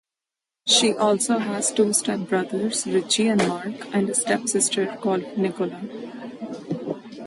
[0.65, 5.79] She also has two step-brothers, Ritchie and Mark, and a step-sister called Nicola.